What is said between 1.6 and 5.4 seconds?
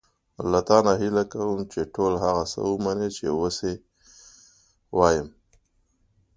چې ټول هغه څه ومنې چې اوس یې وایم.